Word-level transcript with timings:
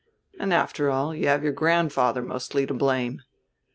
And, 0.39 0.51
after 0.51 0.89
all, 0.89 1.13
you 1.13 1.27
have 1.27 1.43
your 1.43 1.51
grandfather 1.53 2.23
mostly 2.23 2.65
to 2.65 2.73
blame. 2.73 3.21